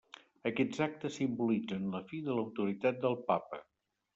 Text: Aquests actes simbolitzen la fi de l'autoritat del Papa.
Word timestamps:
Aquests 0.51 0.79
actes 0.85 1.13
simbolitzen 1.19 1.85
la 1.97 2.01
fi 2.09 2.23
de 2.31 2.39
l'autoritat 2.39 2.99
del 3.05 3.19
Papa. 3.33 3.63